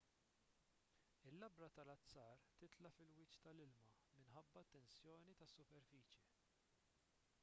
[1.31, 3.85] il-labra tal-azzar titla' fil-wiċċ tal-ilma
[4.21, 6.27] minħabba t-tensjoni tas-superfiċje